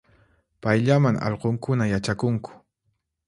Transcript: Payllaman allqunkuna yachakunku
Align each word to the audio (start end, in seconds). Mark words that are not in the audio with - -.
Payllaman 0.65 1.19
allqunkuna 1.27 1.87
yachakunku 1.91 2.51